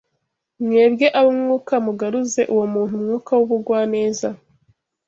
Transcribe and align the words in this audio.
mwebwe 0.63 1.07
ab’Umwuka 1.19 1.73
mugaruze 1.85 2.41
uwo 2.53 2.65
muntu 2.73 2.93
umwuka 2.99 3.31
w’ubugwaneza 3.39 4.29